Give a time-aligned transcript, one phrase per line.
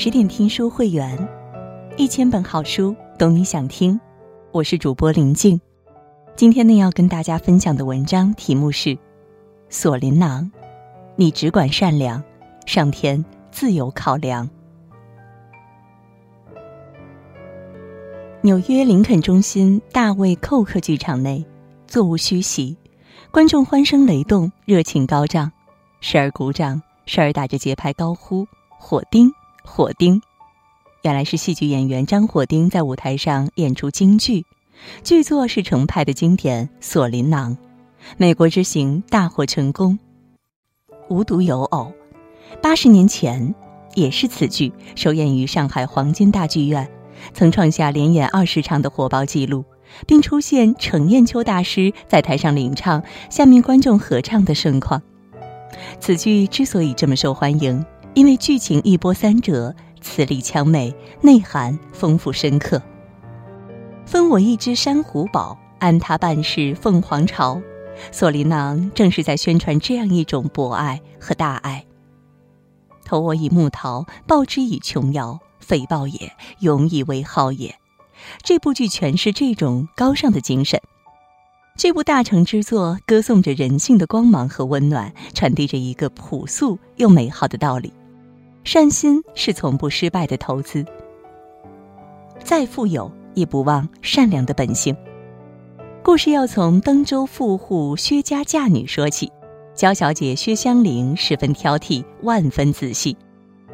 [0.00, 1.28] 十点听书会员，
[1.96, 4.00] 一千本好书，懂你想听。
[4.52, 5.60] 我是主播林静。
[6.36, 8.90] 今天呢，要跟大家分享的文章题目是
[9.68, 10.48] 《锁麟囊》，
[11.16, 12.22] 你只管善良，
[12.64, 14.48] 上天自有考量。
[18.40, 21.44] 纽约林肯中心大卫·寇克剧场内，
[21.88, 22.76] 座无虚席，
[23.32, 25.50] 观众欢声雷动，热情高涨，
[26.00, 28.46] 时而鼓掌，时而打着节拍高呼
[28.78, 29.28] “火丁”。
[29.68, 30.20] 火丁，
[31.02, 34.44] 原来是戏剧演员张火丁在舞台上演出京剧，
[35.04, 37.56] 剧作是程派的经典《锁麟囊》，
[38.16, 39.96] 美国之行大获成功。
[41.08, 41.92] 无独有偶，
[42.60, 43.54] 八十年前
[43.94, 46.90] 也是此剧首演于上海黄金大剧院，
[47.32, 49.64] 曾创下连演二十场的火爆纪录，
[50.08, 55.00] 并出现程砚秋大师在台上领唱，下面观众合唱的盛况。
[56.00, 57.84] 此剧之所以这么受欢迎。
[58.18, 62.82] 因为剧情一波三折，词丽腔美，内涵丰富深刻。
[64.06, 67.62] 分我一只珊瑚宝，安他半世凤凰巢。
[68.10, 71.86] 索琳囊正是在宣传这样一种博爱和大爱。
[73.04, 77.76] 投我以木桃，报之以琼瑶，匪报也，永以为好也。
[78.42, 80.80] 这部剧诠释这种高尚的精神。
[81.76, 87.92] 这部大成之作歌颂着人性的光芒和温暖，传递着一个朴素又美好的道理。
[88.70, 90.84] 善心是从不失败的投资。
[92.44, 94.94] 再富有，也不忘善良的本性。
[96.04, 99.32] 故事要从登州富户薛家嫁女说起。
[99.74, 103.16] 娇小姐薛香菱十分挑剔，万分仔细。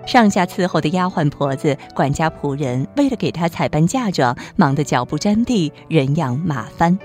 [0.07, 6.97] 上下伺候的丫鬟婆子、管家仆人，为了给她采办嫁妆，忙得脚不沾地，人仰马翻。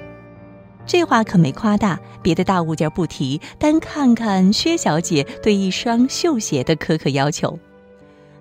[0.85, 7.57] 这话可没夸大，别的大物件不提，单看看薛小姐对一双绣鞋的苛刻要求。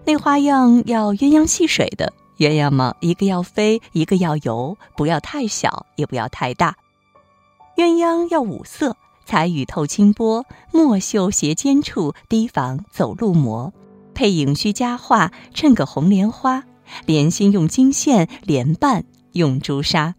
[0.05, 6.77] 那花样要鸳鸯戏水的鸳鸯嘛，一个要飞，一个要游，不要太小，也不要太大。
[7.77, 8.97] 鸳鸯要五色，
[9.27, 13.73] 彩羽透清波，墨绣斜尖处，提防走路磨。
[14.15, 16.65] 配影须佳画，衬个红莲花。
[17.05, 20.15] 莲心用金线，莲瓣用朱砂。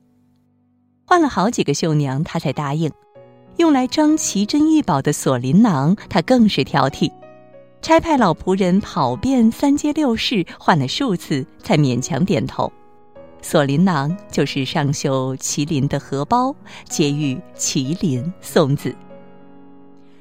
[1.05, 2.91] 换了好几个绣娘，她才答应。
[3.57, 7.11] 用来装奇珍异宝的锁麟囊，她更是挑剔。
[7.81, 12.71] 差派老仆人跑遍三街六市，换了数次，才勉强点头。
[13.41, 16.53] 锁麟囊就是上绣麒麟的荷包，
[16.89, 18.93] 结玉麒麟送子。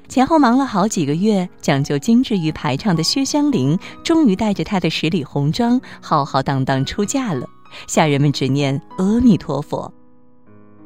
[0.07, 7.45] 前后忙了好几个月，讲究精致与排场的薛香菱，终于带着她的十里红妆，浩浩荡荡出嫁了。
[7.87, 9.93] 下人们只念阿弥陀佛。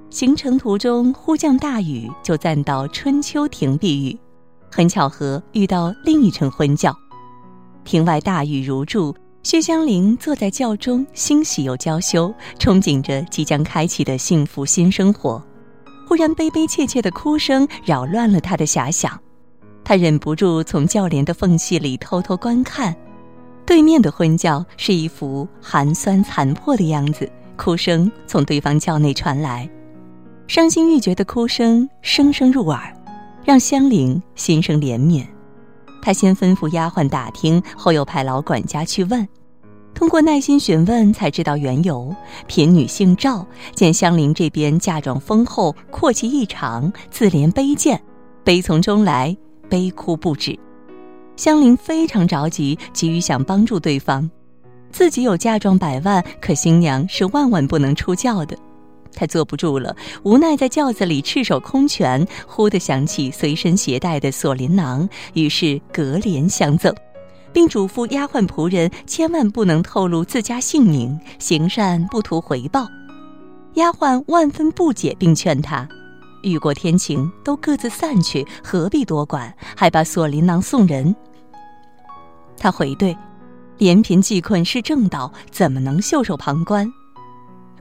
[0.10, 4.18] 行程途中忽降大雨，就暂到春秋亭避雨。
[4.76, 6.98] 很巧合，遇到另一乘婚轿，
[7.84, 9.16] 庭外大雨如注。
[9.44, 15.40] 薛香菱坐在轿中，欣喜又娇羞，憧憬着即将开启的幸福新生活。
[16.08, 19.20] 忽然，悲悲切切的哭声扰乱了他的遐想，
[19.84, 22.96] 他忍不住从轿帘的缝隙里偷偷观看，
[23.68, 29.70] 对面的婚轿是一副寒酸残破的样子，哭声从对方轿内传来，
[30.48, 32.92] 伤心欲绝的哭声声声入耳。
[33.46, 35.26] 让香菱心生怜悯，
[36.02, 39.28] 他先吩咐丫鬟打听，后又派老管家去问。
[39.94, 42.16] 通过耐心询问，才知道缘由。
[42.48, 43.46] 贫女姓赵，
[43.76, 48.02] 见香菱这边嫁妆丰厚，阔气异常，自怜卑贱，
[48.44, 49.36] 悲从中来，
[49.70, 50.58] 悲哭不止。
[51.36, 54.30] 香菱非常着急，急于想帮助对方。
[54.90, 58.58] 自己有嫁妆百万，可新娘是万万不能出嫁的。
[59.16, 66.94] 他坐不住了，无奈在轿子里赤手空拳，忽地想起随身携带的锁麟囊，于是隔帘相赠，
[67.52, 72.88] 并嘱咐丫鬟仆人千万不能透露自家姓名，行善不图回报。
[73.76, 75.88] 丫鬟万分不解，并劝他：
[76.44, 81.16] 雨过天晴，都各自散去，何必多管，还把锁麟囊送人？
[82.58, 83.18] 他回对：
[83.80, 86.88] 怜贫济困是正道，怎么能袖手旁观？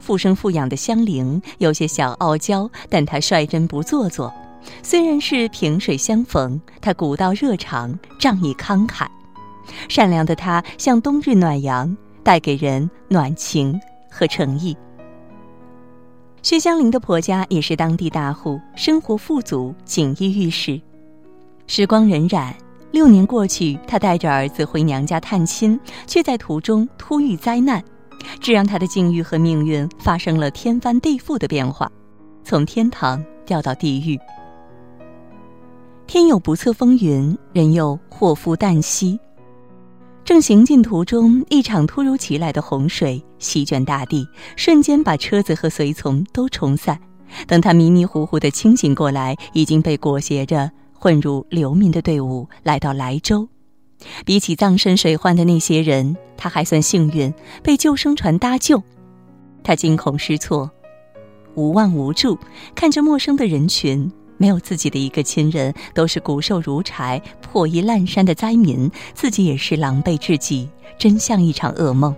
[0.02, 4.34] 富生富养的香菱有些小傲娇，但她率真不做作。
[4.82, 9.06] 虽然是萍水相逢，她古道热肠，仗义慷慨。
[9.88, 14.76] 善良的她像冬日暖阳，带给人暖情和诚意。
[16.43, 20.81] 薛香菱的婆家也是当地大户，生活富足，锦衣玉食。
[21.69, 22.52] 时光荏苒，
[22.90, 25.78] 六年过去，她带着儿子回娘家探亲，
[26.08, 27.82] 却在途中突遇灾难。
[28.40, 31.90] 这让他的境遇和命运发生了天翻地覆的变化，
[32.44, 34.19] 从天堂掉到地狱。
[36.06, 39.19] 天有不测风云，人有祸福旦夕。
[40.24, 44.26] 正行进途中，一场突如其来的洪水席卷大地，
[44.56, 46.98] 瞬间把车子和随从都冲散。
[47.46, 53.48] 等他迷迷糊糊的清醒过来，已经被裹挟着混入流民的队伍，来到莱州。
[54.25, 57.32] 比起葬身水患的那些人，他还算幸运，
[57.62, 58.82] 被救生船搭救。
[59.64, 60.70] 他惊恐失措，
[61.54, 62.38] 无望无助，
[62.75, 72.14] 看着陌生的人群，没有自己的一个亲人，都是骨瘦如柴、破衣烂衫的灾民，自己也是狼狈至极，真像一场噩梦。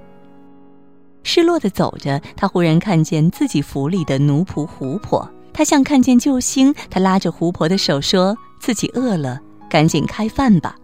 [1.23, 9.41] 失落的走着，他忽然看见自己府里的奴仆胡婆，他像看见救星，他拉着胡婆的手说：“自己饿了，
[9.71, 10.77] 赶紧开饭吧。”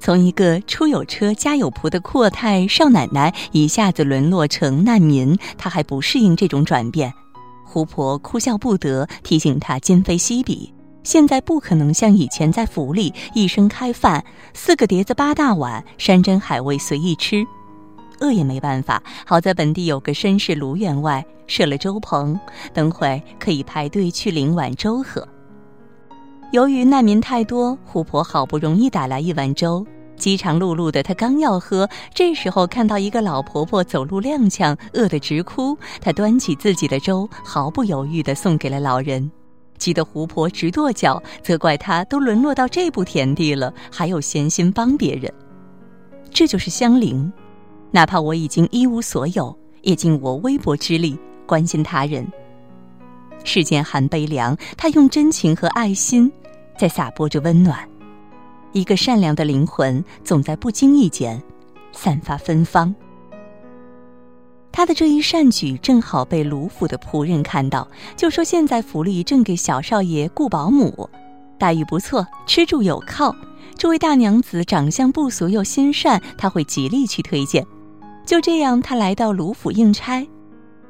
[0.00, 7.12] 从一个出有车、家有仆的阔太少奶奶，一下子沦落成难民，她还不适应这种转变。
[7.62, 10.72] 胡婆哭笑不得，提醒她今非昔比，
[11.04, 14.24] 现在不可能像以前在府里一生开饭，
[14.54, 17.46] 四个碟子八大碗，山珍海味随意吃。
[18.20, 22.38] 饿也没办法，好在本地有个绅士卢员外设了粥棚，
[22.72, 25.26] 等会可以排队去领碗粥喝。
[26.52, 29.86] 由于难民太多，胡婆好不容易打来一碗粥，
[30.16, 39.30] 饥肠辘辘的她刚要喝，这时候看到一个老婆婆走路踉跄，饿得直哭，她端起自己的粥，毫不犹豫地送给了老人，
[39.78, 45.32] 急得胡婆直跺脚，责怪她都沦落到这步田地了，还有闲心帮别人。
[46.32, 47.32] 这就是香菱，
[47.92, 51.16] 哪怕我已经一无所有，也尽我微薄之力
[51.46, 52.26] 关心他人。
[53.44, 56.30] 世间寒悲凉，他用真情和爱心。
[56.80, 57.86] 在撒播着温暖，
[58.72, 61.38] 一个善良的灵魂总在不经意间
[61.92, 62.94] 散发芬芳。
[64.72, 67.86] 他的这一善举正好被卢府的仆人看到，
[68.16, 71.10] 就说现在府里正给小少爷雇保姆，
[71.58, 73.36] 待遇不错，吃住有靠。
[73.76, 77.62] 这位大娘子长相不俗又心善，他会极力去推荐。
[78.24, 80.26] 就这样，他来到卢府应差。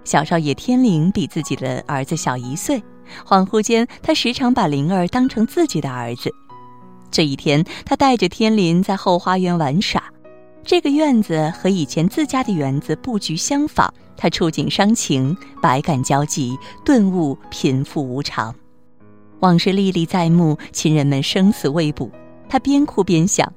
[0.05, 2.81] 小少爷天灵比自己的儿子小一岁。
[3.27, 6.33] 恍惚间，他时常把灵儿当成自己的儿子。
[7.11, 10.03] 这一天，他带着天林在后花园玩耍。
[10.63, 13.93] 这个院子和以前自家的园子布局相仿。
[14.17, 16.55] 他触景伤情，百感交集，
[16.85, 18.55] 顿悟贫富无常，
[19.39, 22.11] 往事历历在目，亲人们生死未卜。
[22.47, 23.51] 他边哭边想：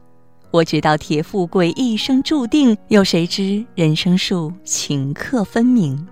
[0.52, 6.08] 我知道铁富贵一生注定，又谁知人生树顷刻分明。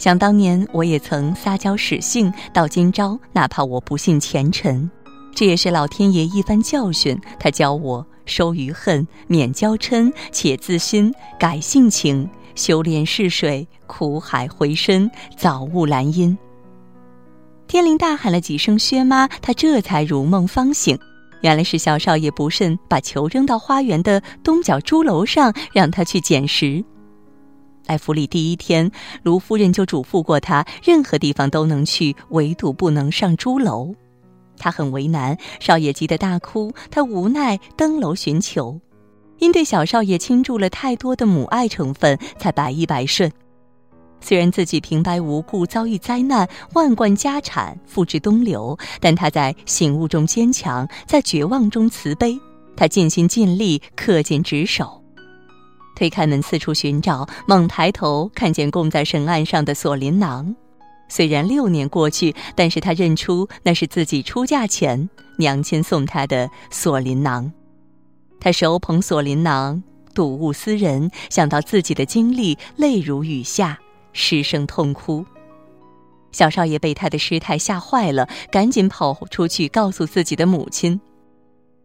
[0.00, 4.90] 想当年，我也曾撒娇使性，到今朝，哪怕我不信前尘，
[5.34, 7.20] 这也是老天爷一番教训。
[7.38, 16.36] 他教我收余恨，免娇嗔，且自新，改性情，修炼试水，苦海回身，早悟兰因。
[17.68, 20.98] 天灵大喊了几声“薛妈”，他这才如梦方醒，
[21.42, 26.82] 原来是小少爷不慎把球扔到花园的东角猪楼上，让他去捡拾。
[27.86, 28.90] 来府里第一天，
[29.22, 33.94] 卢夫人就嘱咐过他，任何地方都能去，唯独不能上朱楼。
[34.56, 36.72] 他很为难，少爷急得大哭。
[36.90, 38.78] 他无奈登楼寻求，
[39.38, 43.32] 因对小少爷倾注了太多的母爱成分，才百依百顺。
[44.20, 52.38] 虽然自己平白无故遭遇灾难，万贯家产付之东流，但他在醒悟中坚强，在绝望中慈悲。
[52.76, 54.99] 他尽心尽力，恪尽职守。
[56.00, 60.56] 推开门，四处寻找，猛抬头看见供在神案上的锁麟囊。
[61.10, 67.52] 虽然六年过去，但是他认出那是自己出嫁前娘亲送他的锁麟囊。
[68.40, 69.82] 他手捧锁麟囊，
[70.14, 73.78] 睹物思人，想到自己的经历，泪如雨下，
[74.14, 75.22] 失声痛哭。
[76.32, 80.98] 小少爷被他的失态吓坏了，赶紧跑出去告诉自己的母亲：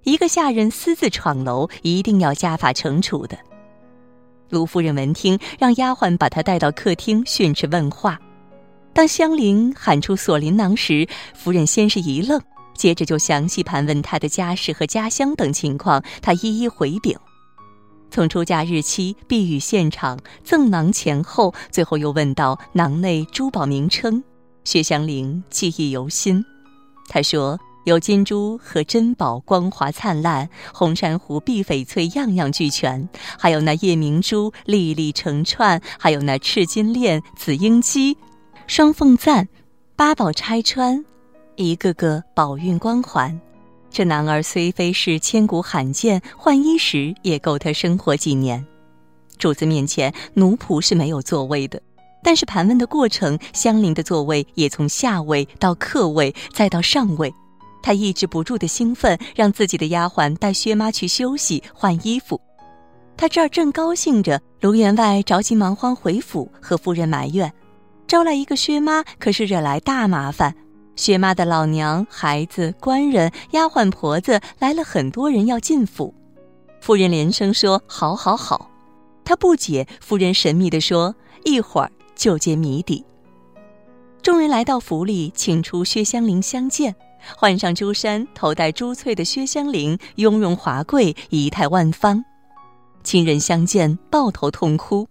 [0.04, 3.38] 一个下人私自闯楼，一定要家法惩处的。
[4.50, 8.20] 卢夫人闻听，让丫鬟把她带到客厅训斥问话。
[8.94, 12.42] 当香菱喊出锁麟囊时，夫人先是一愣，
[12.74, 16.04] 接着就详细盘问她的家世和家乡等情况。
[16.22, 17.18] 她一一回禀，
[18.10, 24.24] 从出嫁日期、避雨现场、赠囊前后，最后又问到囊内珠宝名称。
[24.64, 26.44] 薛香菱记忆犹新，
[27.10, 27.60] 她说。
[27.86, 33.08] 有金珠和珍宝，光华灿烂；红珊瑚、碧翡翠，样样俱全。
[33.38, 38.18] 还有那夜明珠，粒粒成串；还有那赤金链、紫英姬、
[38.65, 39.48] 双凤簪，
[39.96, 41.06] 八宝钗穿，
[41.58, 43.39] 一个个宝运光环。
[43.92, 48.65] 这男儿虽非是千古罕见，换衣时也够他生活几年。
[49.38, 51.80] 主子面前，奴仆是没有座位的，
[52.24, 57.32] 但是盘问的过程，香菱的座位也从下位到客位，再到上位。
[57.86, 62.42] 他抑制不住的兴奋，让自己的丫鬟带薛妈去休息换衣服。
[63.15, 67.54] 他这儿正高兴着，卢员外着急忙慌回府，和夫人埋怨，
[68.08, 70.56] 招来一个薛妈，可是惹来大麻烦。
[70.96, 76.12] 薛妈的老娘、孩子、官人、丫鬟婆子来了很多人要进府，
[76.82, 78.72] 夫人连声说：“好，好，好。”
[79.24, 81.15] 他不解，夫人神秘地说
[81.46, 83.06] ：“一会儿就揭谜底。”
[84.24, 86.96] 众人来到府里，请出薛香菱相见，
[87.38, 92.24] 换上朱衫，头戴珠翠的薛香菱雍容华贵，仪态万方。
[93.03, 95.08] 亲人相见，抱头痛哭。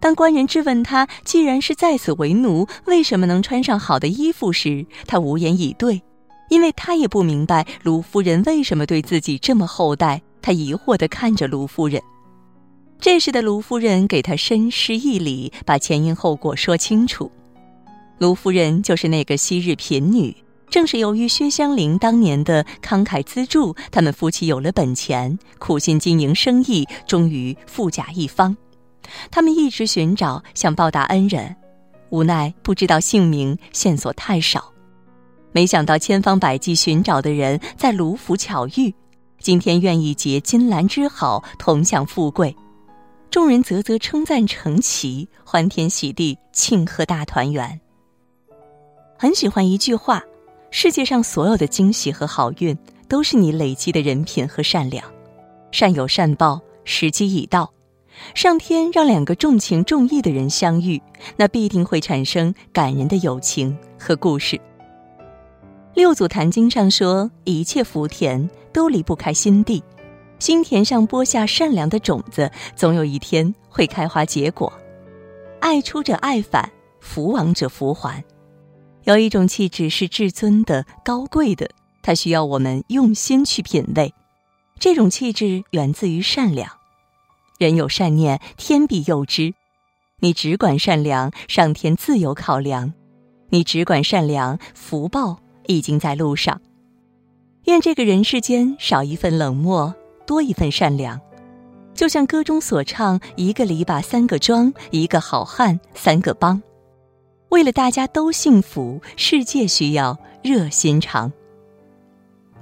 [0.00, 6.02] 当官人质问他，既然是在此为奴，为什么能穿上好的衣服时，他无言以对，
[6.50, 10.20] 因为他也不明白卢夫人为什么对自己这么厚待。
[10.42, 12.02] 他疑惑地看着卢夫人。
[13.00, 17.30] 这时的卢夫人给他深施一礼，把前因后果说清楚。
[18.18, 20.36] 卢夫人就是那个昔日贫女，
[20.68, 28.56] 正是由于薛香菱当年的慷慨资助，他们夫妻有了本钱，苦心经营生意，终于富甲一方。
[29.30, 31.54] 他们一直寻找，想报答恩人，
[32.10, 34.72] 无奈不知道姓名，线索太少。
[35.52, 38.92] 没想到千方百计寻找的人在卢府巧遇，
[39.38, 42.56] 今天愿意结金兰之好，同享富贵。
[43.30, 47.80] 众人啧啧称赞成奇，欢天喜地庆贺大团圆。
[49.18, 50.22] 很喜欢一句话：
[50.76, 52.76] 世界上所有的惊喜和好运，
[53.08, 55.04] 都是你累积的人品和善良。
[55.70, 57.72] 善有善报，时机已到。
[58.34, 61.00] 上天让两个重情重义的人相遇，
[61.36, 64.60] 那必定会产生感人的友情和故事。
[65.94, 69.80] 六祖坛经上说：“一切福田都离不开心地，
[70.40, 74.72] 心田上播下善良的种子，总有一天会开花结果。
[75.60, 78.24] 爱出者爱返，福往者福还。
[79.04, 81.70] 有一种气质是至尊的、高贵的，
[82.02, 84.12] 它需要我们用心去品味。
[84.78, 86.70] 这种气质源自于善良。”
[87.58, 89.54] 人有善念，天必佑之。
[90.20, 92.92] 你只管善良，上天自有考量；
[93.50, 96.60] 你只管善良，福报已经在路上。
[97.64, 99.94] 愿这个人世间少一份冷漠，
[100.26, 101.20] 多一份善良。
[101.94, 106.60] 就像歌中所唱：“一个篱笆三个桩，一个好汉三个帮。”
[107.54, 111.32] 为了大家都幸福，世界需要热心肠。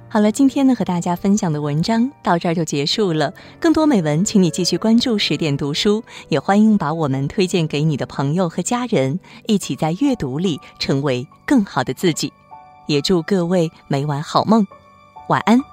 [0.07, 3.33] 好了，今天呢和大家分享的文章到这儿就结束了。
[3.59, 12.31] 更多美文，请你继续关注十点读书，也欢迎把我们推荐给你的朋友和家人，一起在阅读里成为更好的自己。
[12.85, 14.63] 也祝各位每晚好梦，
[15.27, 15.72] 晚安。